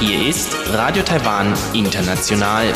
[0.00, 2.72] Hier ist Radio Taiwan International.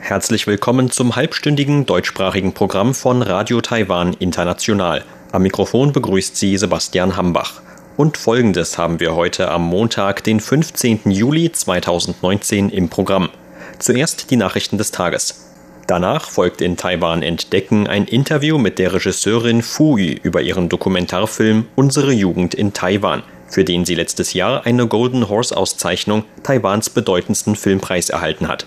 [0.00, 5.02] Herzlich willkommen zum halbstündigen deutschsprachigen Programm von Radio Taiwan International.
[5.30, 7.62] Am Mikrofon begrüßt Sie Sebastian Hambach.
[7.96, 11.10] Und folgendes haben wir heute am Montag, den 15.
[11.10, 13.30] Juli 2019 im Programm.
[13.78, 15.51] Zuerst die Nachrichten des Tages.
[15.92, 21.66] Danach folgt in Taiwan Entdecken ein Interview mit der Regisseurin Fu Yu über ihren Dokumentarfilm
[21.74, 27.56] Unsere Jugend in Taiwan, für den sie letztes Jahr eine Golden Horse Auszeichnung Taiwans bedeutendsten
[27.56, 28.64] Filmpreis erhalten hat.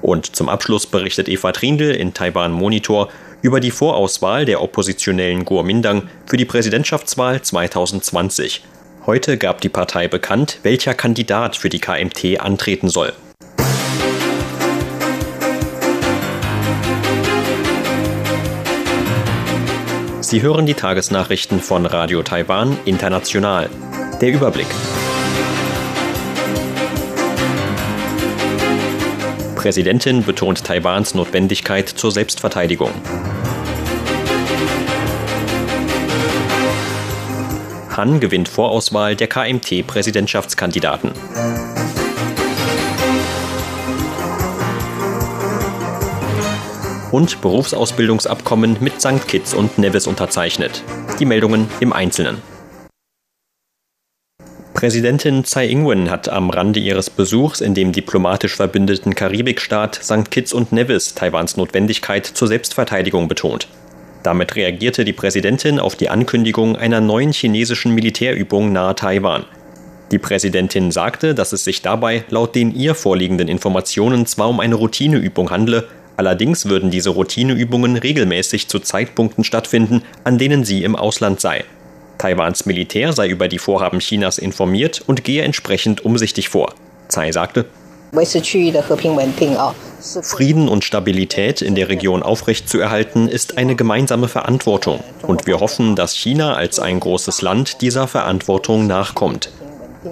[0.00, 3.08] Und zum Abschluss berichtet Eva Trindl in Taiwan Monitor
[3.42, 8.62] über die Vorauswahl der oppositionellen Kuomintang für die Präsidentschaftswahl 2020.
[9.06, 13.12] Heute gab die Partei bekannt, welcher Kandidat für die KMT antreten soll.
[20.30, 23.68] Sie hören die Tagesnachrichten von Radio Taiwan International.
[24.20, 24.68] Der Überblick.
[29.56, 32.92] Präsidentin betont Taiwans Notwendigkeit zur Selbstverteidigung.
[37.96, 41.10] Han gewinnt Vorauswahl der KMT-Präsidentschaftskandidaten.
[47.12, 49.26] Und Berufsausbildungsabkommen mit St.
[49.26, 50.82] Kitts und Nevis unterzeichnet.
[51.18, 52.38] Die Meldungen im Einzelnen.
[54.74, 60.30] Präsidentin Tsai Ing-wen hat am Rande ihres Besuchs in dem diplomatisch verbündeten Karibikstaat St.
[60.30, 63.68] Kitts und Nevis Taiwans Notwendigkeit zur Selbstverteidigung betont.
[64.22, 69.44] Damit reagierte die Präsidentin auf die Ankündigung einer neuen chinesischen Militärübung nahe Taiwan.
[70.12, 74.74] Die Präsidentin sagte, dass es sich dabei laut den ihr vorliegenden Informationen zwar um eine
[74.74, 75.88] Routineübung handle,
[76.20, 81.64] Allerdings würden diese Routineübungen regelmäßig zu Zeitpunkten stattfinden, an denen sie im Ausland sei.
[82.18, 86.74] Taiwans Militär sei über die Vorhaben Chinas informiert und gehe entsprechend umsichtig vor.
[87.08, 87.64] Tsai sagte,
[90.20, 96.14] Frieden und Stabilität in der Region aufrechtzuerhalten ist eine gemeinsame Verantwortung und wir hoffen, dass
[96.14, 99.48] China als ein großes Land dieser Verantwortung nachkommt.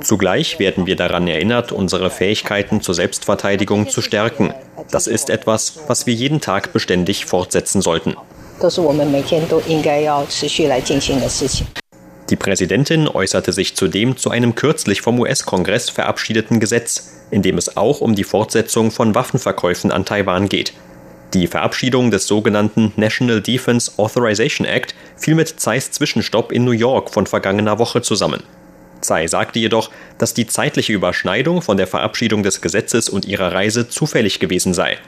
[0.02, 4.52] Zugleich werden wir daran erinnert, unsere Fähigkeiten zur Selbstverteidigung zu stärken.
[4.90, 8.14] Das ist etwas, was wir jeden Tag beständig fortsetzen sollten.
[12.30, 17.76] Die Präsidentin äußerte sich zudem zu einem kürzlich vom US-Kongress verabschiedeten Gesetz, in dem es
[17.76, 20.74] auch um die Fortsetzung von Waffenverkäufen an Taiwan geht.
[21.34, 27.10] Die Verabschiedung des sogenannten National Defense Authorization Act fiel mit Zeiss Zwischenstopp in New York
[27.10, 28.42] von vergangener Woche zusammen.
[29.08, 33.88] Tsai sagte jedoch, dass die zeitliche Überschneidung von der Verabschiedung des Gesetzes und ihrer Reise
[33.88, 34.98] zufällig gewesen sei.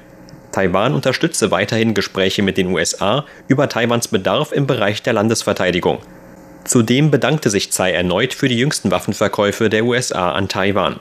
[0.52, 5.98] Taiwan unterstütze weiterhin Gespräche mit den USA über Taiwans Bedarf im Bereich der Landesverteidigung.
[6.64, 10.98] Zudem bedankte sich Tsai erneut für die jüngsten Waffenverkäufe der USA an Taiwan.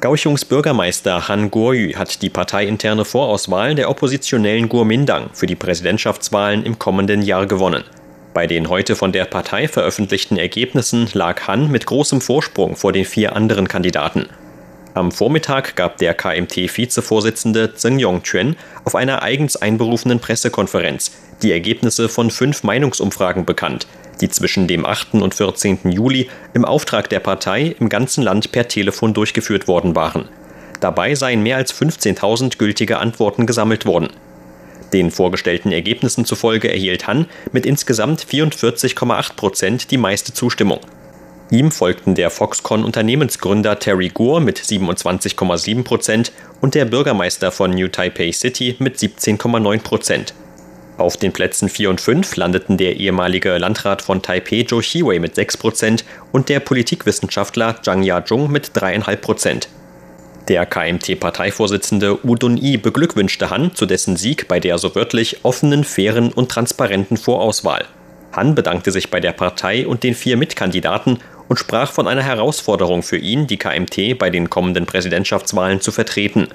[0.00, 6.78] Kaohsiungs Bürgermeister Han Guoyu hat die parteiinterne Vorauswahl der oppositionellen Kuomintang für die Präsidentschaftswahlen im
[6.78, 7.82] kommenden Jahr gewonnen.
[8.36, 13.06] Bei den heute von der Partei veröffentlichten Ergebnissen lag Han mit großem Vorsprung vor den
[13.06, 14.26] vier anderen Kandidaten.
[14.92, 22.30] Am Vormittag gab der KMT-Vizevorsitzende Zheng Yongquan auf einer eigens einberufenen Pressekonferenz die Ergebnisse von
[22.30, 23.86] fünf Meinungsumfragen bekannt,
[24.20, 25.14] die zwischen dem 8.
[25.14, 25.90] und 14.
[25.90, 30.28] Juli im Auftrag der Partei im ganzen Land per Telefon durchgeführt worden waren.
[30.80, 34.10] Dabei seien mehr als 15.000 gültige Antworten gesammelt worden.
[34.92, 40.80] Den vorgestellten Ergebnissen zufolge erhielt Han mit insgesamt 44,8 Prozent die meiste Zustimmung.
[41.50, 48.32] Ihm folgten der Foxconn-Unternehmensgründer Terry Gore mit 27,7 Prozent und der Bürgermeister von New Taipei
[48.32, 50.34] City mit 17,9 Prozent.
[50.98, 55.34] Auf den Plätzen 4 und 5 landeten der ehemalige Landrat von Taipei Zhou Xiwei mit
[55.34, 59.68] 6 Prozent und der Politikwissenschaftler Zhang Ya-jung mit 3,5 Prozent.
[60.48, 66.32] Der KMT-Parteivorsitzende Udun Yi beglückwünschte Han zu dessen Sieg bei der so wörtlich offenen, fairen
[66.32, 67.84] und transparenten Vorauswahl.
[68.32, 73.02] Han bedankte sich bei der Partei und den vier Mitkandidaten und sprach von einer Herausforderung
[73.02, 76.46] für ihn, die KMT bei den kommenden Präsidentschaftswahlen zu vertreten.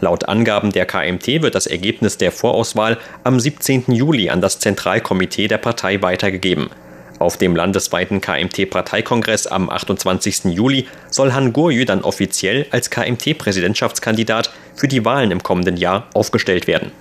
[0.00, 3.92] Laut Angaben der KMT wird das Ergebnis der Vorauswahl am 17.
[3.92, 6.70] Juli an das Zentralkomitee der Partei weitergegeben.
[7.20, 10.46] Auf dem landesweiten KMT-Parteikongress am 28.
[10.46, 16.66] Juli soll Han Guoyu dann offiziell als KMT-Präsidentschaftskandidat für die Wahlen im kommenden Jahr aufgestellt
[16.66, 16.92] werden.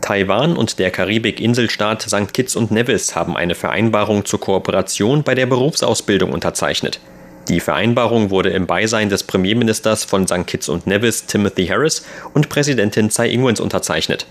[0.00, 2.32] Taiwan und der Karibik-Inselstaat St.
[2.32, 7.00] Kitts und Nevis haben eine Vereinbarung zur Kooperation bei der Berufsausbildung unterzeichnet.
[7.48, 10.46] Die Vereinbarung wurde im Beisein des Premierministers von St.
[10.46, 14.26] Kitts und Nevis Timothy Harris und Präsidentin Tsai Ing-wen unterzeichnet.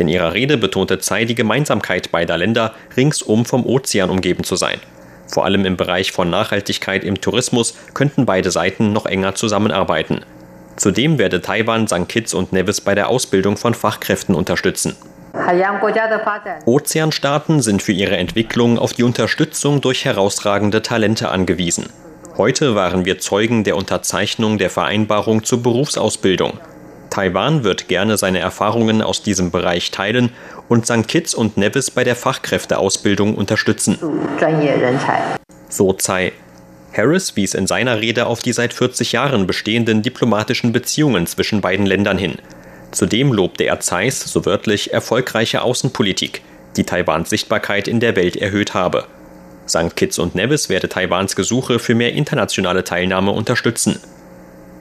[0.00, 4.78] In ihrer Rede betonte Tsai die Gemeinsamkeit beider Länder, ringsum vom Ozean umgeben zu sein.
[5.26, 10.24] Vor allem im Bereich von Nachhaltigkeit im Tourismus könnten beide Seiten noch enger zusammenarbeiten.
[10.76, 12.08] Zudem werde Taiwan St.
[12.08, 14.96] Kitts und Nevis bei der Ausbildung von Fachkräften unterstützen.
[16.64, 21.90] Ozeanstaaten sind für ihre Entwicklung auf die Unterstützung durch herausragende Talente angewiesen.
[22.38, 26.58] Heute waren wir Zeugen der Unterzeichnung der Vereinbarung zur Berufsausbildung.
[27.10, 30.30] Taiwan wird gerne seine Erfahrungen aus diesem Bereich teilen
[30.68, 31.08] und St.
[31.08, 33.98] Kitts und Nevis bei der Fachkräfteausbildung unterstützen.
[35.68, 36.32] So Tsai.
[36.96, 41.86] Harris wies in seiner Rede auf die seit 40 Jahren bestehenden diplomatischen Beziehungen zwischen beiden
[41.86, 42.36] Ländern hin.
[42.90, 46.42] Zudem lobte er Tsais, so wörtlich, erfolgreiche Außenpolitik,
[46.76, 49.06] die Taiwans Sichtbarkeit in der Welt erhöht habe.
[49.68, 49.94] St.
[49.94, 54.00] Kitts und Nevis werde Taiwans Gesuche für mehr internationale Teilnahme unterstützen.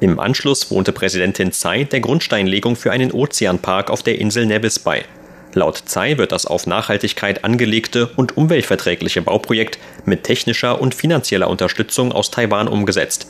[0.02, 5.04] Im Anschluss wohnte Präsidentin Tsai der Grundsteinlegung für einen Ozeanpark auf der Insel Nevis bei.
[5.54, 12.14] Laut Tsai wird das auf Nachhaltigkeit angelegte und umweltverträgliche Bauprojekt mit technischer und finanzieller Unterstützung
[12.14, 13.28] aus Taiwan umgesetzt.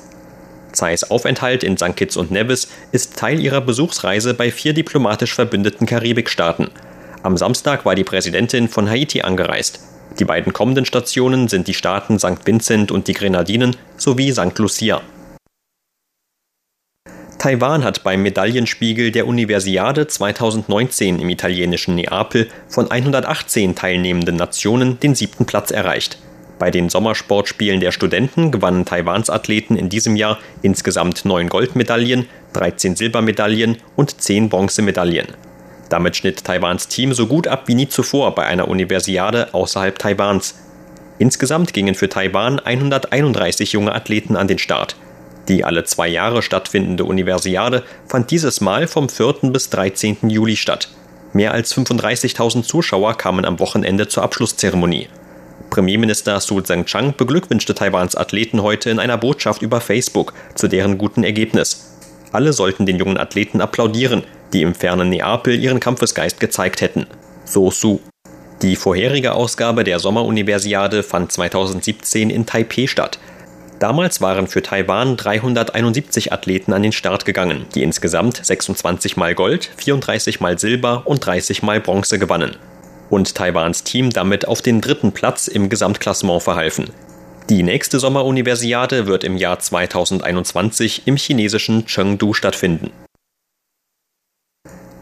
[0.72, 1.96] Tsais Aufenthalt in St.
[1.96, 6.70] Kitts und Nevis ist Teil ihrer Besuchsreise bei vier diplomatisch verbündeten Karibikstaaten.
[7.24, 9.80] Am Samstag war die Präsidentin von Haiti angereist.
[10.20, 12.46] Die beiden kommenden Stationen sind die Staaten St.
[12.46, 14.58] Vincent und die Grenadinen sowie St.
[14.60, 15.02] Lucia.
[17.40, 25.16] Taiwan hat beim Medaillenspiegel der Universiade 2019 im italienischen Neapel von 118 teilnehmenden Nationen den
[25.16, 26.18] siebten Platz erreicht.
[26.60, 32.98] Bei den Sommersportspielen der Studenten gewannen Taiwans Athleten in diesem Jahr insgesamt neun Goldmedaillen, 13
[32.98, 35.28] Silbermedaillen und 10 Bronzemedaillen.
[35.88, 40.56] Damit schnitt Taiwans Team so gut ab wie nie zuvor bei einer Universiade außerhalb Taiwans.
[41.20, 44.98] Insgesamt gingen für Taiwan 131 junge Athleten an den Start.
[45.50, 49.52] Die alle zwei Jahre stattfindende Universiade fand dieses Mal vom 4.
[49.52, 50.30] bis 13.
[50.30, 50.90] Juli statt.
[51.34, 55.10] Mehr als 35.000 Zuschauer kamen am Wochenende zur Abschlusszeremonie.
[55.72, 61.24] Premierminister Su Tseng-Chang beglückwünschte Taiwans Athleten heute in einer Botschaft über Facebook zu deren guten
[61.24, 61.98] Ergebnis.
[62.32, 64.24] Alle sollten den jungen Athleten applaudieren,
[64.54, 67.08] die im fernen Neapel ihren Kampfesgeist gezeigt hätten.
[67.46, 68.00] So Su.
[68.62, 73.18] Die vorherige Ausgabe der Sommeruniversiade fand 2017 in Taipeh statt.
[73.80, 79.72] Damals waren für Taiwan 371 Athleten an den Start gegangen, die insgesamt 26 mal Gold,
[79.78, 82.58] 34 mal Silber und 30 mal Bronze gewannen.
[83.10, 86.90] Und Taiwans Team damit auf den dritten Platz im Gesamtklassement verhalfen.
[87.50, 92.92] Die nächste Sommeruniversiade wird im Jahr 2021 im chinesischen Chengdu stattfinden.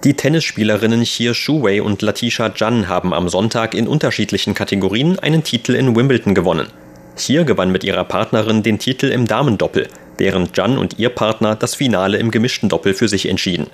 [0.04, 5.74] Die Tennisspielerinnen Xie Shuwei und Latisha Zhan haben am Sonntag in unterschiedlichen Kategorien einen Titel
[5.74, 6.68] in Wimbledon gewonnen.
[7.18, 11.76] Xie gewann mit ihrer Partnerin den Titel im Damendoppel, während Zhan und ihr Partner das
[11.76, 13.68] Finale im gemischten Doppel für sich entschieden.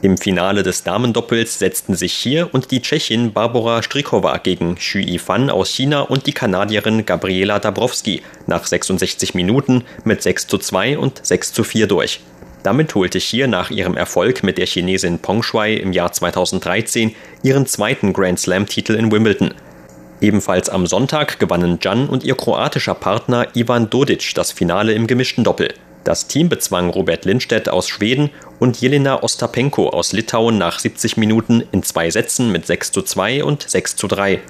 [0.00, 5.48] Im Finale des Damendoppels setzten sich Xie und die Tschechin Barbara Strikova gegen Xu Yifan
[5.48, 11.24] aus China und die Kanadierin Gabriela Dabrowski nach 66 Minuten mit 6 zu 2 und
[11.24, 12.20] 6 zu 4 durch.
[12.64, 17.66] Damit holte Xie nach ihrem Erfolg mit der Chinesin Peng Shuai im Jahr 2013 ihren
[17.66, 19.54] zweiten Grand Slam-Titel in Wimbledon.
[20.22, 25.42] Ebenfalls am Sonntag gewannen Jan und ihr kroatischer Partner Ivan Dodic das Finale im gemischten
[25.42, 25.74] Doppel.
[26.04, 28.30] Das Team bezwang Robert Lindstedt aus Schweden
[28.60, 33.42] und Jelena Ostapenko aus Litauen nach 70 Minuten in zwei Sätzen mit 6 zu 2
[33.42, 34.40] und 6 zu 3.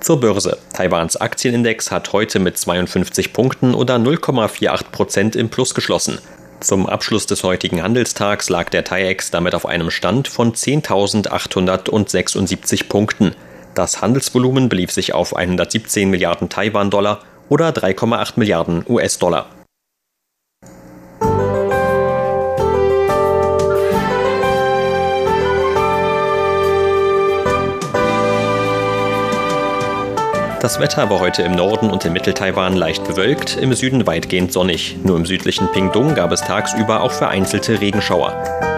[0.00, 0.58] Zur Börse.
[0.72, 6.20] Taiwans Aktienindex hat heute mit 52 Punkten oder 0,48 Prozent im Plus geschlossen.
[6.60, 13.34] Zum Abschluss des heutigen Handelstags lag der TAIEX damit auf einem Stand von 10.876 Punkten.
[13.74, 19.46] Das Handelsvolumen belief sich auf 117 Milliarden Taiwan-Dollar oder 3,8 Milliarden US-Dollar.
[30.60, 34.96] Das Wetter war heute im Norden und in Mitteltaiwan leicht bewölkt, im Süden weitgehend sonnig.
[35.02, 38.32] Nur im südlichen Pingdong gab es tagsüber auch vereinzelte Regenschauer.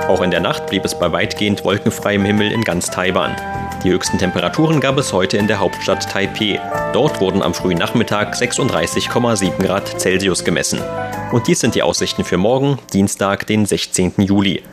[0.09, 3.37] Auch in der Nacht blieb es bei weitgehend wolkenfreiem Himmel in ganz Taiwan.
[3.87, 6.59] Die höchsten Temperaturen gab es heute in der Hauptstadt Taipeh.
[6.93, 10.81] Dort wurden am frühen Nachmittag 36,7 Grad Celsius gemessen.
[11.31, 14.15] Und dies sind die Aussichten für morgen, Dienstag, den 16.
[14.17, 14.65] Juli.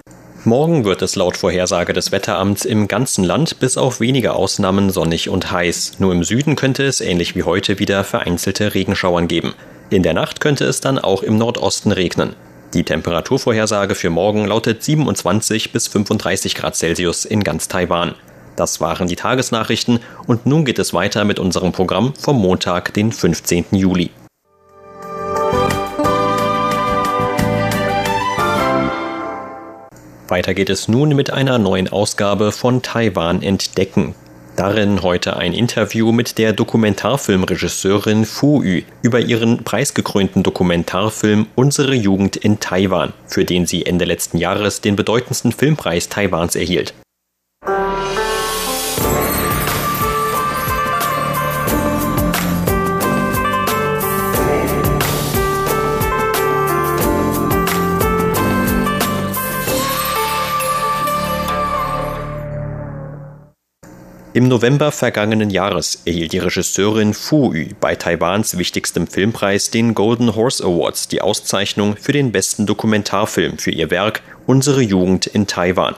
[0.46, 5.29] Morgen wird es laut Vorhersage des Wetteramts im ganzen Land bis auf wenige Ausnahmen sonnig
[5.29, 6.00] und heiß.
[6.00, 9.53] Nur im Süden könnte es ähnlich wie heute wieder vereinzelte Regenschauern geben.
[9.91, 12.36] In der Nacht könnte es dann auch im Nordosten regnen.
[12.74, 18.15] Die Temperaturvorhersage für morgen lautet 27 bis 35 Grad Celsius in ganz Taiwan.
[18.55, 23.12] Das waren die Tagesnachrichten und nun geht es weiter mit unserem Programm vom Montag, den
[23.12, 23.65] 15.
[23.72, 24.12] Juli.
[30.27, 34.15] Weiter geht es nun mit einer neuen Ausgabe von Taiwan entdecken.
[34.55, 42.36] Darin heute ein Interview mit der Dokumentarfilmregisseurin Fu Yu über ihren preisgekrönten Dokumentarfilm Unsere Jugend
[42.36, 46.93] in Taiwan, für den sie Ende letzten Jahres den bedeutendsten Filmpreis Taiwans erhielt.
[64.36, 70.34] Im November vergangenen Jahres erhielt die Regisseurin Fu Yu bei Taiwans wichtigstem Filmpreis, den Golden
[70.34, 75.94] Horse Awards, die Auszeichnung für den besten Dokumentarfilm für ihr Werk Unsere Jugend in Taiwan.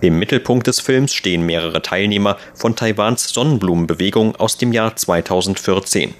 [0.00, 6.14] Im Mittelpunkt des Films stehen mehrere Teilnehmer von Taiwans Sonnenblumenbewegung aus dem Jahr 2014.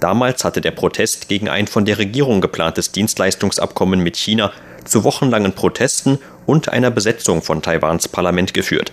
[0.00, 4.52] Damals hatte der Protest gegen ein von der Regierung geplantes Dienstleistungsabkommen mit China
[4.86, 8.90] zu wochenlangen Protesten und einer Besetzung von Taiwans Parlament geführt.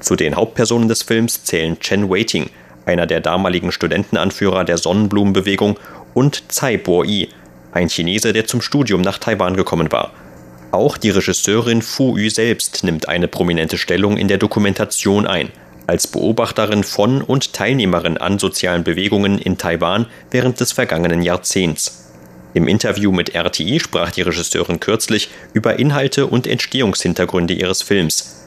[0.00, 2.50] Zu den Hauptpersonen des Films zählen Chen Weiting,
[2.84, 5.78] einer der damaligen Studentenanführer der Sonnenblumenbewegung,
[6.14, 7.28] und Tsai Bo-i,
[7.72, 10.12] ein Chinese, der zum Studium nach Taiwan gekommen war.
[10.72, 15.50] Auch die Regisseurin Fu Yu selbst nimmt eine prominente Stellung in der Dokumentation ein,
[15.86, 22.12] als Beobachterin von und Teilnehmerin an sozialen Bewegungen in Taiwan während des vergangenen Jahrzehnts.
[22.54, 28.45] Im Interview mit RTI sprach die Regisseurin kürzlich über Inhalte und Entstehungshintergründe ihres Films.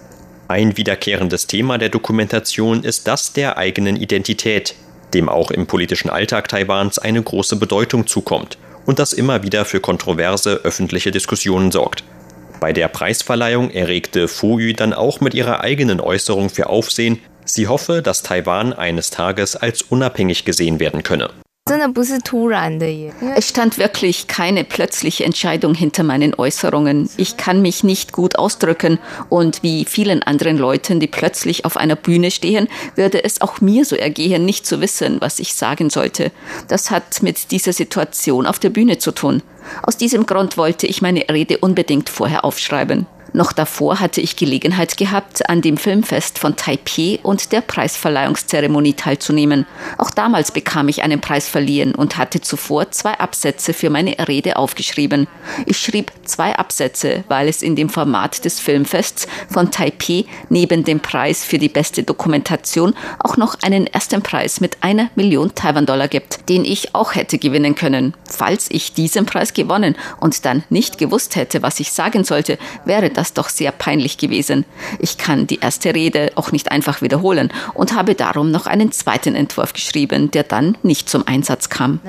[0.50, 4.74] Ein wiederkehrendes Thema der Dokumentation ist das der eigenen Identität,
[5.14, 9.80] dem auch im politischen Alltag Taiwans eine große Bedeutung zukommt und das immer wieder für
[9.80, 12.04] kontroverse öffentliche Diskussionen sorgt.
[12.60, 17.68] Bei der Preisverleihung erregte Fu Yu dann auch mit ihrer eigenen Äußerung für Aufsehen, sie
[17.68, 21.30] hoffe, dass Taiwan eines Tages als unabhängig gesehen werden könne.
[23.36, 27.10] Es stand wirklich keine plötzliche Entscheidung hinter meinen Äußerungen.
[27.18, 28.98] Ich kann mich nicht gut ausdrücken
[29.30, 33.86] und wie vielen anderen Leuten, die plötzlich auf einer Bühne stehen, würde es auch mir
[33.86, 36.32] so ergehen, nicht zu wissen, was ich sagen sollte.
[36.68, 39.44] Das hat mit dieser Situation auf der Bühne zu tun.
[39.84, 43.06] Aus diesem Grund wollte ich meine Rede unbedingt vorher aufschreiben.
[43.34, 49.66] Noch davor hatte ich Gelegenheit gehabt, an dem Filmfest von Taipei und der Preisverleihungszeremonie teilzunehmen.
[49.98, 54.58] Auch damals bekam ich einen Preis verliehen und hatte zuvor zwei Absätze für meine Rede
[54.58, 55.28] aufgeschrieben.
[55.66, 61.00] Ich schrieb zwei Absätze, weil es in dem Format des Filmfests von Taipei neben dem
[61.00, 66.50] Preis für die beste Dokumentation auch noch einen ersten Preis mit einer Million Taiwan-Dollar gibt,
[66.50, 68.14] den ich auch hätte gewinnen können.
[68.26, 73.10] Falls ich diesen Preis gewonnen und dann nicht gewusst hätte, was ich sagen sollte, wäre
[73.10, 74.66] das doch sehr peinlich gewesen.
[75.00, 79.36] Ich kann die erste Rede auch nicht einfach wiederholen und habe darum noch einen zweiten
[79.36, 82.00] Entwurf geschrieben, der dann nicht zum Einsatz kam.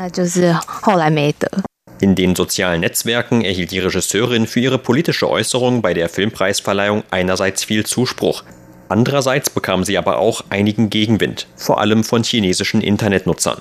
[2.01, 7.65] In den sozialen Netzwerken erhielt die Regisseurin für ihre politische Äußerung bei der Filmpreisverleihung einerseits
[7.65, 8.43] viel Zuspruch.
[8.89, 13.61] Andererseits bekam sie aber auch einigen Gegenwind, vor allem von chinesischen Internetnutzern.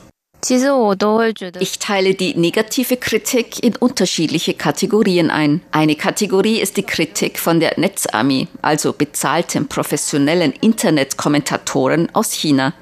[1.60, 5.62] Ich teile die negative Kritik in unterschiedliche Kategorien ein.
[5.72, 12.74] Eine Kategorie ist die Kritik von der Netzarmee, also bezahlten professionellen Internetkommentatoren aus China.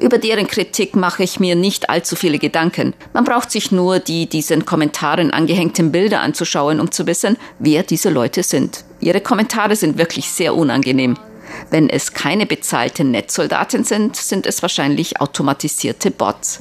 [0.00, 2.94] Über deren Kritik mache ich mir nicht allzu viele Gedanken.
[3.12, 8.10] Man braucht sich nur die diesen Kommentaren angehängten Bilder anzuschauen, um zu wissen, wer diese
[8.10, 8.84] Leute sind.
[9.00, 11.16] Ihre Kommentare sind wirklich sehr unangenehm.
[11.73, 16.59] Wenn es keine bezahlten Netzsoldaten sind, sind es wahrscheinlich automatisierte Bots.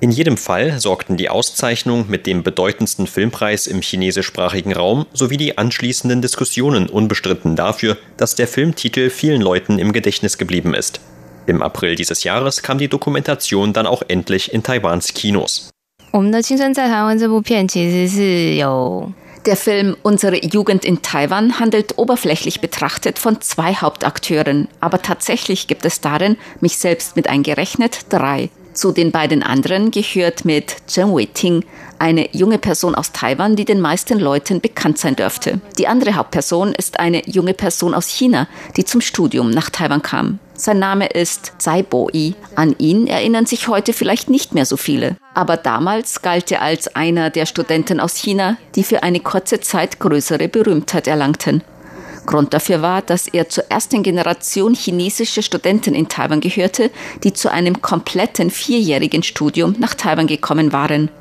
[0.00, 5.58] In jedem Fall sorgten die Auszeichnung mit dem bedeutendsten Filmpreis im chinesischsprachigen Raum sowie die
[5.58, 11.00] anschließenden Diskussionen unbestritten dafür, dass der Filmtitel vielen Leuten im Gedächtnis geblieben ist.
[11.46, 15.70] Im April dieses Jahres kam die Dokumentation dann auch endlich in Taiwans Kinos.
[16.12, 19.10] 我们的青春在台湾这部片其实是有
[19.47, 25.85] der Film Unsere Jugend in Taiwan handelt oberflächlich betrachtet von zwei Hauptakteuren, aber tatsächlich gibt
[25.85, 28.49] es darin, mich selbst mit eingerechnet, drei.
[28.73, 31.63] Zu den beiden anderen gehört mit Chen Wei-ting
[31.97, 35.61] eine junge Person aus Taiwan, die den meisten Leuten bekannt sein dürfte.
[35.79, 40.39] Die andere Hauptperson ist eine junge Person aus China, die zum Studium nach Taiwan kam.
[40.59, 42.33] Sein Name ist Tsai Bo-i.
[42.55, 45.15] An ihn erinnern sich heute vielleicht nicht mehr so viele.
[45.35, 49.99] Aber damals galt er als einer der Studenten aus China, die für eine kurze Zeit
[49.99, 51.63] größere Berühmtheit erlangten.
[52.25, 56.89] Grund dafür war, dass er zur ersten Generation chinesischer Studenten in Taiwan gehörte,
[57.23, 61.11] die zu einem kompletten vierjährigen Studium nach Taiwan gekommen waren.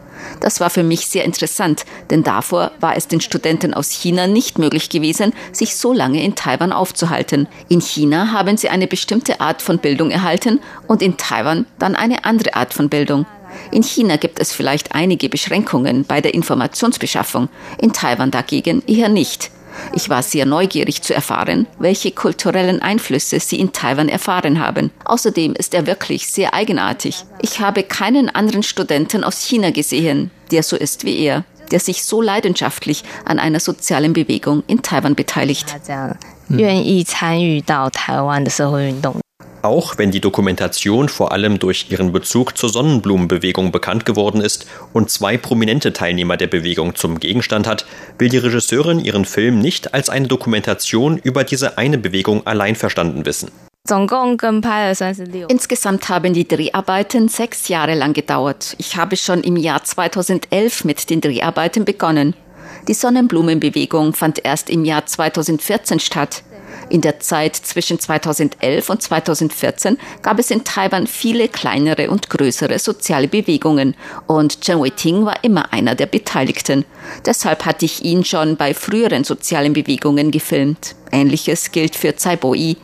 [0.41, 4.59] Das war für mich sehr interessant, denn davor war es den Studenten aus China nicht
[4.59, 7.49] möglich gewesen, sich so lange in Taiwan aufzuhalten.
[7.69, 12.25] In China haben sie eine bestimmte Art von Bildung erhalten und in Taiwan dann eine
[12.25, 13.27] andere Art von Bildung.
[13.71, 17.49] In China gibt es vielleicht einige Beschränkungen bei der Informationsbeschaffung,
[17.81, 19.51] in Taiwan dagegen eher nicht.
[19.93, 24.91] Ich war sehr neugierig zu erfahren, welche kulturellen Einflüsse sie in Taiwan erfahren haben.
[25.05, 27.25] Außerdem ist er wirklich sehr eigenartig.
[27.43, 32.05] Ich habe keinen anderen Studenten aus China gesehen, der so ist wie er der sich
[32.05, 35.75] so leidenschaftlich an einer sozialen Bewegung in Taiwan beteiligt.
[39.67, 45.11] Auch wenn die Dokumentation vor allem durch ihren Bezug zur Sonnenblumenbewegung bekannt geworden ist und
[45.11, 47.85] zwei prominente Teilnehmer der Bewegung zum Gegenstand hat,
[48.17, 53.27] will die Regisseurin ihren Film nicht als eine Dokumentation über diese eine Bewegung allein verstanden
[53.27, 53.51] wissen.
[55.49, 58.77] Insgesamt haben die Dreharbeiten sechs Jahre lang gedauert.
[58.79, 62.37] Ich habe schon im Jahr 2011 mit den Dreharbeiten begonnen.
[62.87, 66.45] Die Sonnenblumenbewegung fand erst im Jahr 2014 statt.
[66.89, 72.79] In der Zeit zwischen 2011 und 2014 gab es in Taiwan viele kleinere und größere
[72.79, 73.95] soziale Bewegungen
[74.27, 76.85] und Chen Wei-ting war immer einer der Beteiligten.
[77.25, 80.95] Deshalb hatte ich ihn schon bei früheren sozialen Bewegungen gefilmt.
[81.13, 82.77] Ähnliches gilt für Tsai Bo-i.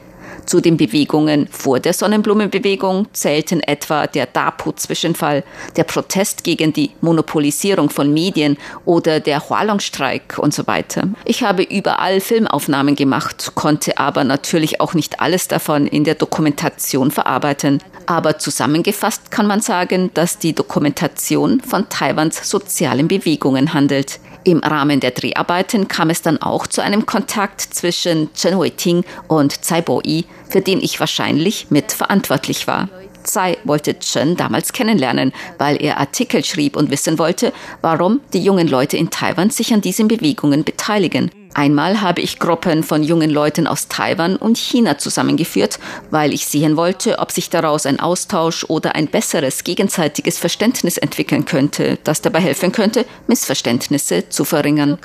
[0.47, 5.45] Zu den Bewegungen vor der Sonnenblumenbewegung zählten etwa der DAPU-Zwischenfall,
[5.77, 11.09] der Protest gegen die Monopolisierung von Medien oder der Hualong-Streik und so weiter.
[11.25, 17.11] Ich habe überall Filmaufnahmen gemacht, konnte aber natürlich auch nicht alles davon in der Dokumentation
[17.11, 17.83] verarbeiten.
[18.07, 24.19] Aber zusammengefasst kann man sagen, dass die Dokumentation von Taiwans sozialen Bewegungen handelt.
[24.45, 29.63] Im Rahmen der Dreharbeiten kam es dann auch zu einem Kontakt zwischen Chen Wei-ting und
[29.63, 32.89] Tsai Bo-i, für den ich wahrscheinlich mitverantwortlich war.
[33.23, 38.69] Tsai wollte Chen damals kennenlernen, weil er Artikel schrieb und wissen wollte, warum die jungen
[38.69, 41.31] Leute in Taiwan sich an diesen Bewegungen beteiligen.
[41.55, 45.79] Einmal habe ich Gruppen von jungen Leuten aus Taiwan und China zusammengeführt,
[46.11, 51.45] weil ich sehen wollte, ob sich daraus ein Austausch oder ein besseres gegenseitiges Verständnis entwickeln
[51.45, 54.99] könnte, das dabei helfen könnte, Missverständnisse zu verringern.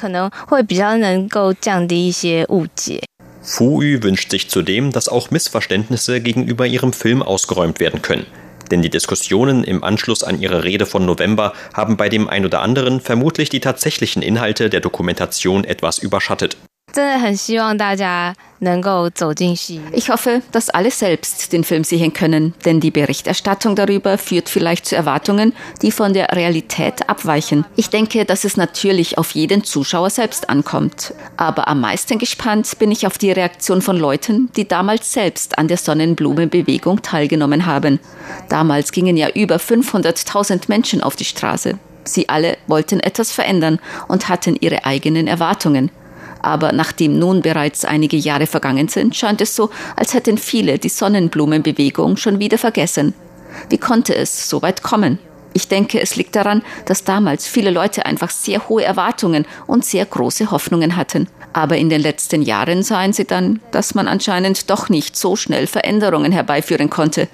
[3.50, 8.26] Fu Yu wünscht sich zudem, dass auch Missverständnisse gegenüber ihrem Film ausgeräumt werden können.
[8.72, 12.62] Denn die Diskussionen im Anschluss an ihre Rede von November haben bei dem ein oder
[12.62, 16.58] anderen vermutlich die tatsächlichen Inhalte der Dokumentation etwas überschattet.
[19.92, 24.88] Ich hoffe, dass alle selbst den Film sehen können, denn die Berichterstattung darüber führt vielleicht
[24.88, 27.66] zu Erwartungen, die von der Realität abweichen.
[27.76, 31.14] Ich denke, dass es natürlich auf jeden Zuschauer selbst ankommt.
[31.36, 35.68] Aber am meisten gespannt bin ich auf die Reaktion von Leuten, die damals selbst an
[35.68, 38.00] der Sonnenblumenbewegung teilgenommen haben.
[38.50, 41.78] Damals gingen ja über 500.000 Menschen auf die Straße.
[42.06, 45.92] Sie alle wollten etwas verändern und hatten ihre eigenen Erwartungen.
[46.48, 50.88] Aber nachdem nun bereits einige Jahre vergangen sind, scheint es so, als hätten viele die
[50.88, 53.14] Sonnenblumenbewegung schon wieder vergessen.
[53.70, 55.20] Wie konnte es so weit kommen?
[55.52, 60.06] Ich denke, es liegt daran, dass damals viele Leute einfach sehr hohe Erwartungen und sehr
[60.06, 61.28] große Hoffnungen hatten.
[61.52, 65.68] Aber in den letzten Jahren sahen sie dann, dass man anscheinend doch nicht so schnell
[65.68, 67.28] Veränderungen herbeiführen konnte.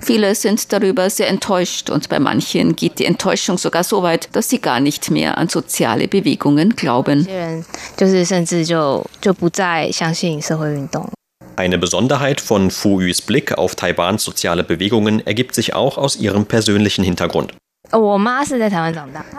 [0.00, 4.48] Viele sind darüber sehr enttäuscht und bei manchen geht die Enttäuschung sogar so weit, dass
[4.48, 7.26] sie gar nicht mehr an soziale Bewegungen glauben.
[11.56, 16.46] Eine Besonderheit von Fu Yus Blick auf Taiwans soziale Bewegungen ergibt sich auch aus ihrem
[16.46, 17.54] persönlichen Hintergrund.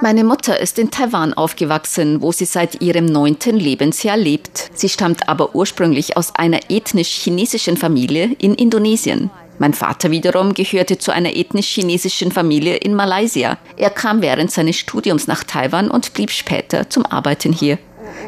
[0.02, 4.72] Meine Mutter ist in Taiwan aufgewachsen, wo sie seit ihrem neunten Lebensjahr lebt.
[4.74, 9.30] Sie stammt aber ursprünglich aus einer ethnisch chinesischen Familie in Indonesien.
[9.62, 13.60] Mein Vater wiederum gehörte zu einer ethnisch-chinesischen Familie in Malaysia.
[13.78, 17.78] Er kam während seines Studiums nach Taiwan und blieb später zum Arbeiten hier.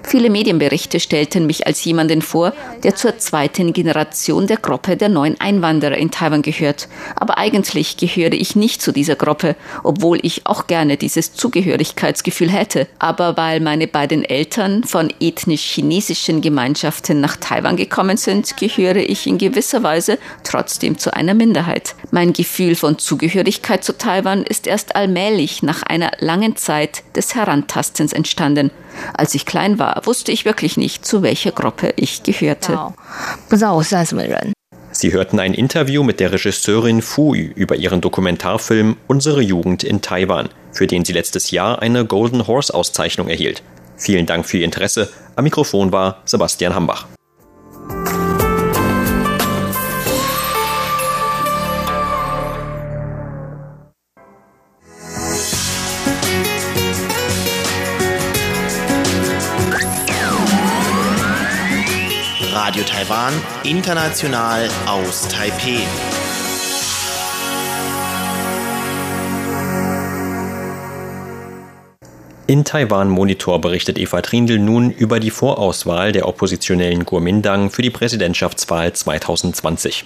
[0.04, 5.40] Viele Medienberichte stellten mich als jemanden vor, der zur zweiten Generation der Gruppe der neuen
[5.40, 6.88] Einwanderer in Taiwan gehört.
[7.16, 12.88] Aber eigentlich gehöre ich nicht zu dieser Gruppe, obwohl ich auch gerne dieses Zugehörigkeitsgefühl hätte.
[13.00, 19.38] Aber weil meine beiden Eltern von ethnisch-chinesischen Gemeinschaften nach Taiwan gekommen sind, gehöre ich in
[19.38, 21.96] gewisser Weise trotzdem zu einer Minderheit.
[22.12, 28.14] Mein Gefühl von Zugehörigkeit zu Taiwan ist erst allmählich nach einer langen Zeit des Herantastens
[28.14, 28.72] entstanden.
[29.14, 32.94] Als ich klein war, wusste ich wirklich nicht, zu welcher Gruppe ich gehörte.
[34.92, 40.02] Sie hörten ein Interview mit der Regisseurin Fu Yu über ihren Dokumentarfilm Unsere Jugend in
[40.02, 43.64] Taiwan, für den sie letztes Jahr eine Golden Horse Auszeichnung erhielt.
[43.98, 45.10] Vielen Dank für Ihr Interesse.
[45.36, 47.08] Am Mikrofon war Sebastian Hambach.
[62.74, 63.34] Radio Taiwan,
[63.66, 65.84] international aus Taipeh.
[72.48, 77.92] In Taiwan Monitor berichtet Eva Trindl nun über die Vorauswahl der oppositionellen Kuomintang für die
[77.92, 80.06] Präsidentschaftswahl 2020.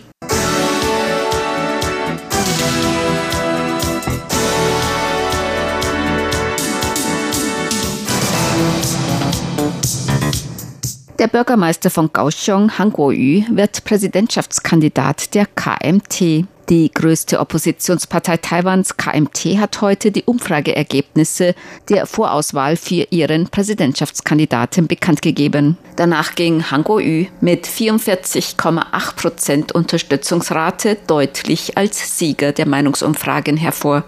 [11.20, 16.46] Der Bürgermeister von Kaohsiung, Han Kuo-yu, wird Präsidentschaftskandidat der KMT.
[16.70, 21.56] Die größte Oppositionspartei Taiwans, KMT, hat heute die Umfrageergebnisse
[21.90, 25.78] der Vorauswahl für ihren Präsidentschaftskandidaten bekannt gegeben.
[25.96, 34.04] Danach ging Han Kuo-yu mit 44,8 Prozent Unterstützungsrate deutlich als Sieger der Meinungsumfragen hervor.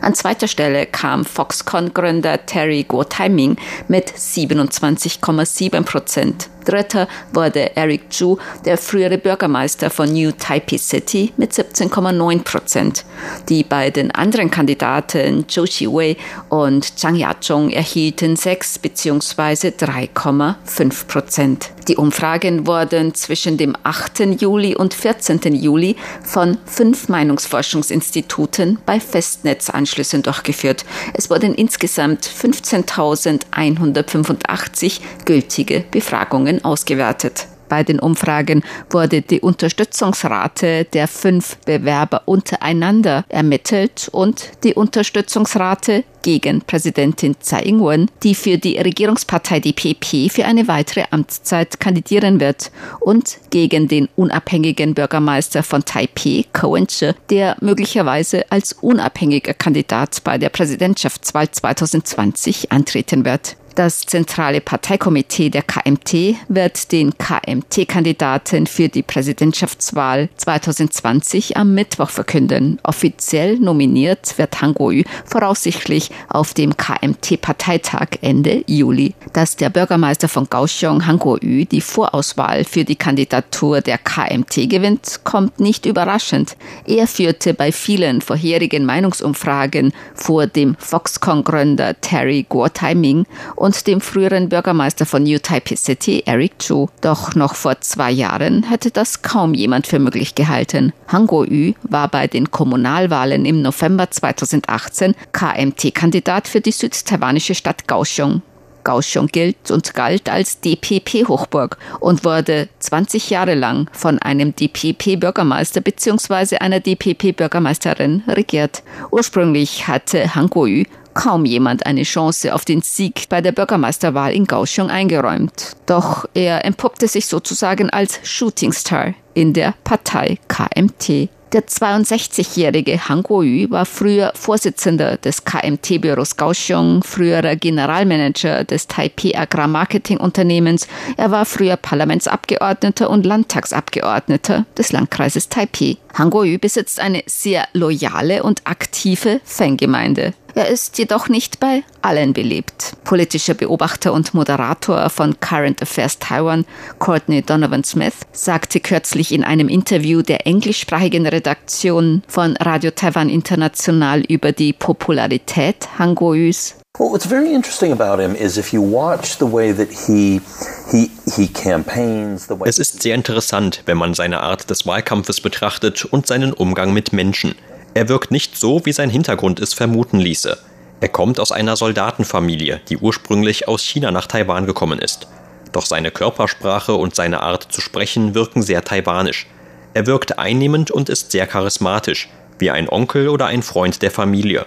[0.00, 3.56] An zweiter Stelle kam Foxconn-Gründer Terry Guo Taiming
[3.88, 6.48] mit 27,7 Prozent.
[6.64, 13.04] Dritter wurde Eric Chu, der frühere Bürgermeister von New Taipei City, mit 17,9 Prozent.
[13.48, 16.16] Die beiden anderen Kandidaten Zhou Xiwei
[16.48, 19.68] und Zhang Yazhong erhielten 6 bzw.
[19.68, 21.70] 3,5 Prozent.
[21.88, 24.40] Die Umfragen wurden zwischen dem 8.
[24.40, 25.40] Juli und 14.
[25.54, 30.84] Juli von fünf Meinungsforschungsinstituten bei Festnetzanschlüssen durchgeführt.
[31.14, 37.46] Es wurden insgesamt 15.185 gültige Befragungen Umfragen ausgewertet.
[37.68, 46.60] Bei den Umfragen wurde die Unterstützungsrate der fünf Bewerber untereinander ermittelt und die Unterstützungsrate gegen
[46.60, 53.38] Präsidentin Tsai Ing-wen, die für die Regierungspartei DPP für eine weitere Amtszeit kandidieren wird, und
[53.48, 60.50] gegen den unabhängigen Bürgermeister von Taipei, Cohen Che, der möglicherweise als unabhängiger Kandidat bei der
[60.50, 63.56] Präsidentschaftswahl 2020 antreten wird.
[63.74, 72.78] Das zentrale Parteikomitee der KMT wird den KMT-Kandidaten für die Präsidentschaftswahl 2020 am Mittwoch verkünden.
[72.82, 79.14] Offiziell nominiert wird Han Kuo-yu voraussichtlich auf dem KMT-Parteitag Ende Juli.
[79.32, 85.20] Dass der Bürgermeister von Kaohsiung, Han Kuo-yu, die Vorauswahl für die Kandidatur der KMT gewinnt,
[85.24, 86.56] kommt nicht überraschend.
[86.86, 93.24] Er führte bei vielen vorherigen Meinungsumfragen vor dem Foxconn-Gründer Terry Guo Taiming
[93.62, 96.88] und dem früheren Bürgermeister von New Taipei City, Eric Chu.
[97.00, 100.92] Doch noch vor zwei Jahren hätte das kaum jemand für möglich gehalten.
[101.06, 108.42] Han Kuo-yu war bei den Kommunalwahlen im November 2018 KMT-Kandidat für die südtaiwanische Stadt Kaohsiung.
[108.82, 116.56] Kaohsiung gilt und galt als DPP-Hochburg und wurde 20 Jahre lang von einem DPP-Bürgermeister bzw.
[116.56, 118.82] einer DPP-Bürgermeisterin regiert.
[119.12, 120.82] Ursprünglich hatte Han Kuo-yu
[121.14, 125.76] kaum jemand eine Chance auf den Sieg bei der Bürgermeisterwahl in Kaohsiung eingeräumt.
[125.86, 131.28] Doch er empoppte sich sozusagen als Shootingstar in der Partei KMT.
[131.52, 140.88] Der 62-jährige Han Kuo-yu war früher Vorsitzender des KMT-Büros Kaohsiung, früherer Generalmanager des Taipei Agrarmarketing-Unternehmens.
[141.18, 145.98] Er war früher Parlamentsabgeordneter und Landtagsabgeordneter des Landkreises Taipei.
[146.14, 150.32] Han Kuo-yu besitzt eine sehr loyale und aktive Fangemeinde.
[150.54, 152.92] Er ist jedoch nicht bei allen beliebt.
[153.04, 156.66] Politischer Beobachter und Moderator von Current Affairs Taiwan,
[156.98, 164.20] Courtney Donovan Smith, sagte kürzlich in einem Interview der englischsprachigen Redaktion von Radio Taiwan International
[164.20, 166.74] über die Popularität Han Kuo-yus.
[166.98, 170.42] What's very interesting about him is if you watch the way that he
[170.90, 175.40] he he campaigns the way Es ist sehr interessant, wenn man seine Art des Wahlkampfes
[175.40, 177.54] betrachtet und seinen Umgang mit Menschen.
[177.94, 180.58] Er wirkt nicht so, wie sein Hintergrund es vermuten ließe.
[181.00, 185.26] Er kommt aus einer Soldatenfamilie, die ursprünglich aus China nach Taiwan gekommen ist.
[185.72, 189.46] Doch seine Körpersprache und seine Art zu sprechen wirken sehr taiwanisch.
[189.94, 192.28] Er wirkt einnehmend und ist sehr charismatisch,
[192.58, 194.66] wie ein Onkel oder ein Freund der Familie.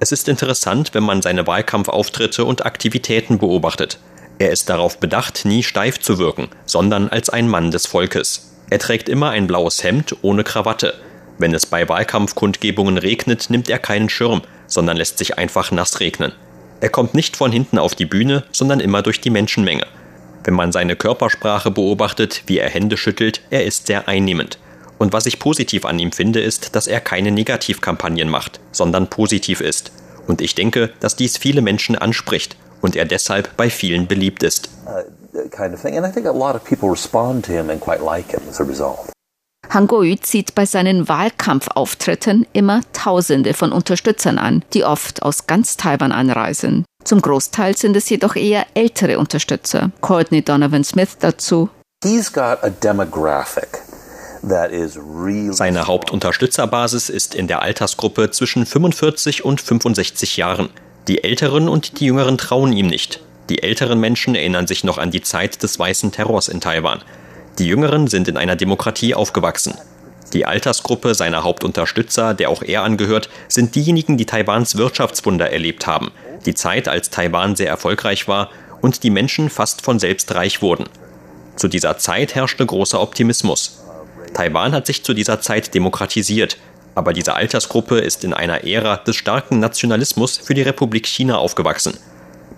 [0.00, 3.98] Es ist interessant, wenn man seine Wahlkampfauftritte und Aktivitäten beobachtet.
[4.38, 8.52] Er ist darauf bedacht, nie steif zu wirken, sondern als ein Mann des Volkes.
[8.68, 10.94] Er trägt immer ein blaues Hemd ohne Krawatte.
[11.38, 16.32] Wenn es bei Wahlkampfkundgebungen regnet, nimmt er keinen Schirm, sondern lässt sich einfach nass regnen.
[16.80, 19.86] Er kommt nicht von hinten auf die Bühne, sondern immer durch die Menschenmenge.
[20.44, 24.58] Wenn man seine Körpersprache beobachtet, wie er Hände schüttelt, er ist sehr einnehmend.
[24.98, 29.60] Und was ich positiv an ihm finde, ist, dass er keine Negativkampagnen macht, sondern positiv
[29.60, 29.92] ist.
[30.26, 34.70] Und ich denke, dass dies viele Menschen anspricht und er deshalb bei vielen beliebt ist.
[34.86, 35.02] Uh,
[35.50, 35.84] kind of
[39.68, 39.76] thing.
[39.76, 40.16] And I think a lot of people respond to him and quite like him as
[40.16, 40.16] a result.
[40.16, 45.76] Han Kuo-yu zieht bei seinen Wahlkampfauftritten immer Tausende von Unterstützern an, die oft aus ganz
[45.76, 46.84] Taiwan anreisen.
[47.04, 49.90] Zum Großteil sind es jedoch eher ältere Unterstützer.
[50.00, 51.68] Courtney Donovan Smith dazu.
[55.50, 60.68] Seine Hauptunterstützerbasis ist in der Altersgruppe zwischen 45 und 65 Jahren.
[61.08, 63.20] Die Älteren und die Jüngeren trauen ihm nicht.
[63.48, 67.02] Die älteren Menschen erinnern sich noch an die Zeit des weißen Terrors in Taiwan.
[67.58, 69.74] Die Jüngeren sind in einer Demokratie aufgewachsen.
[70.34, 76.10] Die Altersgruppe seiner Hauptunterstützer, der auch er angehört, sind diejenigen, die Taiwans Wirtschaftswunder erlebt haben,
[76.44, 78.50] die Zeit, als Taiwan sehr erfolgreich war
[78.82, 80.84] und die Menschen fast von selbst reich wurden.
[81.56, 83.82] Zu dieser Zeit herrschte großer Optimismus.
[84.34, 86.58] Taiwan hat sich zu dieser Zeit demokratisiert,
[86.94, 91.96] aber diese Altersgruppe ist in einer Ära des starken Nationalismus für die Republik China aufgewachsen.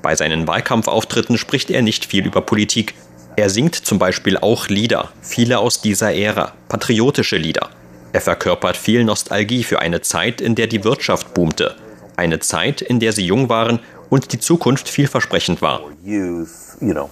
[0.03, 2.95] Bei seinen Wahlkampfauftritten spricht er nicht viel über Politik,
[3.39, 7.69] er singt zum Beispiel auch Lieder, viele aus dieser Ära, patriotische Lieder.
[8.13, 11.77] Er verkörpert viel Nostalgie für eine Zeit, in der die Wirtschaft boomte.
[12.17, 13.79] Eine Zeit, in der sie jung waren
[14.11, 15.83] und die Zukunft vielversprechend war.
[16.05, 16.47] You
[16.81, 17.09] know,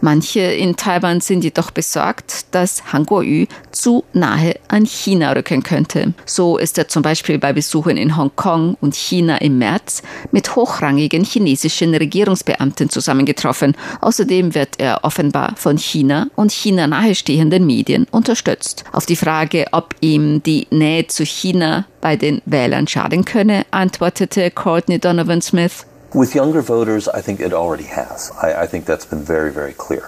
[0.00, 6.14] Manche in Taiwan sind jedoch besorgt, dass Han Kuo-yu zu nahe an China rücken könnte.
[6.24, 11.24] So ist er zum Beispiel bei Besuchen in Hongkong und China im März mit hochrangigen
[11.24, 13.76] chinesischen Regierungsbeamten zusammengetroffen.
[14.00, 18.84] Außerdem wird er offenbar von China und China nahestehenden Medien unterstützt.
[18.92, 24.50] Auf die Frage, ob ihm die Nähe zu China bei den Wählern schaden könne, antwortete
[24.50, 25.84] Courtney Donovan Smith,
[29.72, 30.02] Clear.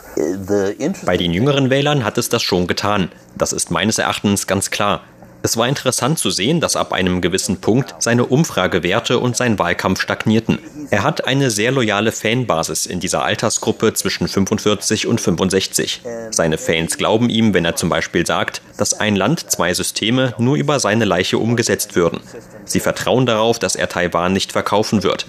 [1.07, 3.11] Bei den jüngeren Wählern hat es das schon getan.
[3.37, 5.03] Das ist meines Erachtens ganz klar.
[5.45, 10.01] Es war interessant zu sehen, dass ab einem gewissen Punkt seine Umfragewerte und sein Wahlkampf
[10.01, 10.59] stagnierten.
[10.91, 16.03] Er hat eine sehr loyale Fanbasis in dieser Altersgruppe zwischen 45 und 65.
[16.31, 20.57] Seine Fans glauben ihm, wenn er zum Beispiel sagt, dass ein Land, zwei Systeme nur
[20.57, 22.21] über seine Leiche umgesetzt würden.
[22.65, 25.27] Sie vertrauen darauf, dass er Taiwan nicht verkaufen wird.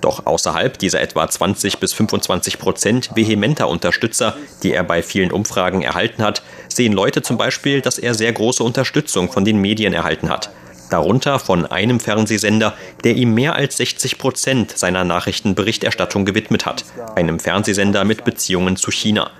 [0.00, 5.82] Doch außerhalb dieser etwa 20 bis 25 Prozent vehementer Unterstützer, die er bei vielen Umfragen
[5.82, 6.42] erhalten hat,
[6.76, 10.50] sehen Leute zum Beispiel, dass er sehr große Unterstützung von den Medien erhalten hat.
[10.90, 16.84] Darunter von einem Fernsehsender, der ihm mehr als 60 Prozent seiner Nachrichtenberichterstattung gewidmet hat,
[17.16, 19.30] einem Fernsehsender mit Beziehungen zu China.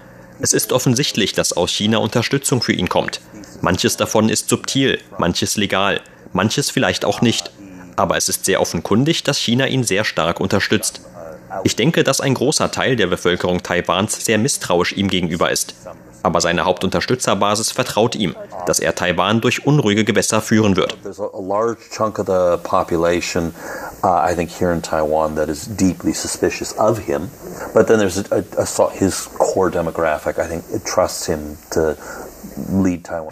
[0.40, 3.20] Es ist offensichtlich, dass aus China Unterstützung für ihn kommt.
[3.60, 6.00] Manches davon ist subtil, manches legal,
[6.32, 7.52] manches vielleicht auch nicht.
[7.94, 11.00] Aber es ist sehr offenkundig, dass China ihn sehr stark unterstützt.
[11.64, 15.74] Ich denke, dass ein großer Teil der Bevölkerung Taiwans sehr misstrauisch ihm gegenüber ist
[16.26, 18.34] aber seine Hauptunterstützerbasis vertraut ihm,
[18.66, 20.96] dass er Taiwan durch unruhige Gewässer führen wird.
[24.04, 27.30] Uh, I think here in Taiwan that is deeply suspicious of him,
[27.74, 30.38] but then there's a, a, his core demographic.
[30.38, 31.96] I think trusts him to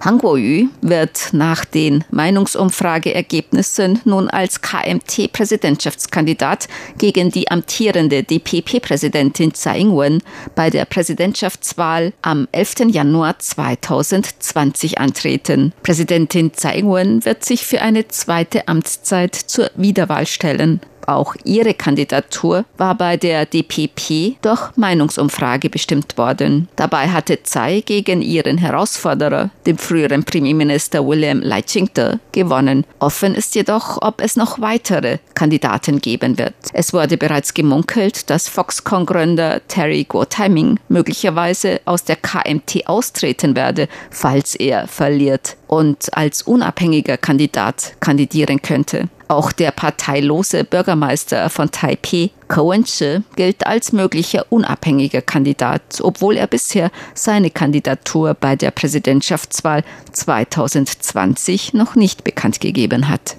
[0.00, 10.22] Han Kuo-yu wird nach den Meinungsumfrageergebnissen nun als KMT-Präsidentschaftskandidat gegen die amtierende DPP-Präsidentin Tsai Ing-wen
[10.54, 12.90] bei der Präsidentschaftswahl am 11.
[12.90, 15.72] Januar 2020 antreten.
[15.82, 20.80] Präsidentin Tsai Ing-wen wird sich für eine zweite Amtszeit zur Wiederwahl stellen.
[21.06, 26.68] Auch ihre Kandidatur war bei der DPP durch Meinungsumfrage bestimmt worden.
[26.76, 32.84] Dabei hatte Tsai gegen ihren Herausforderer, dem früheren Premierminister William Leichingter, gewonnen.
[32.98, 36.54] Offen ist jedoch, ob es noch weitere Kandidaten geben wird.
[36.72, 44.54] Es wurde bereits gemunkelt, dass Foxconn-Gründer Terry Guo-Timing möglicherweise aus der KMT austreten werde, falls
[44.54, 49.08] er verliert und als unabhängiger Kandidat kandidieren könnte.
[49.28, 56.46] Auch der parteilose Bürgermeister von Taipei, Ko Wen-che, gilt als möglicher unabhängiger Kandidat, obwohl er
[56.46, 59.82] bisher seine Kandidatur bei der Präsidentschaftswahl
[60.12, 63.36] 2020 noch nicht bekannt gegeben hat.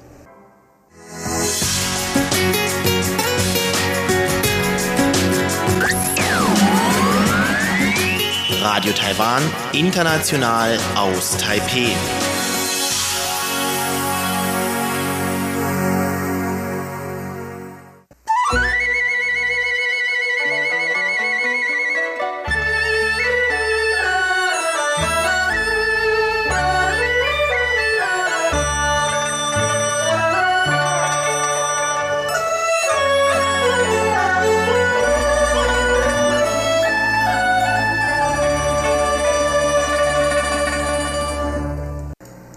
[8.62, 9.44] Radio Taiwan,
[9.74, 11.96] international aus Taipei.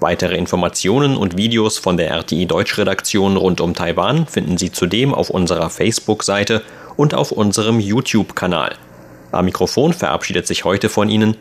[0.00, 5.30] Weitere Informationen und Videos von der RTI Deutschredaktion rund um Taiwan finden Sie zudem auf
[5.30, 6.62] unserer Facebook-Seite
[6.96, 8.74] und auf unserem YouTube-Kanal.
[9.32, 11.36] Am Mikrofon verabschiedet sich heute von Ihnen